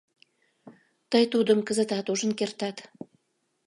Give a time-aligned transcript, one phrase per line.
[1.11, 2.77] Тый Тудым кызытат ужын кертат.